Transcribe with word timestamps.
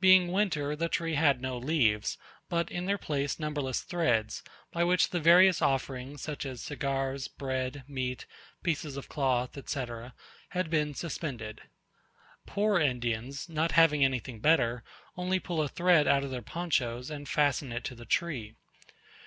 Being 0.00 0.32
winter 0.32 0.74
the 0.74 0.88
tree 0.88 1.12
had 1.16 1.42
no 1.42 1.58
leaves, 1.58 2.16
but 2.48 2.70
in 2.70 2.86
their 2.86 2.96
place 2.96 3.38
numberless 3.38 3.82
threads, 3.82 4.42
by 4.72 4.82
which 4.82 5.10
the 5.10 5.20
various 5.20 5.60
offerings, 5.60 6.22
such 6.22 6.46
as 6.46 6.62
cigars, 6.62 7.28
bread, 7.28 7.84
meat, 7.86 8.24
pieces 8.62 8.96
of 8.96 9.10
cloth, 9.10 9.58
etc., 9.58 10.14
had 10.52 10.70
been 10.70 10.94
suspended. 10.94 11.60
Poor 12.46 12.78
Indians, 12.80 13.46
not 13.50 13.72
having 13.72 14.02
anything 14.02 14.40
better, 14.40 14.84
only 15.18 15.38
pull 15.38 15.60
a 15.60 15.68
thread 15.68 16.08
out 16.08 16.24
of 16.24 16.30
their 16.30 16.40
ponchos, 16.40 17.10
and 17.10 17.28
fasten 17.28 17.70
it 17.70 17.84
to 17.84 17.94
the 17.94 18.06
tree. 18.06 18.54